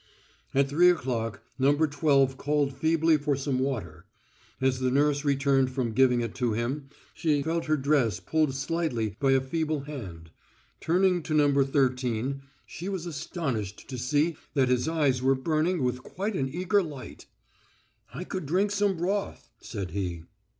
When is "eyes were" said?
14.87-15.35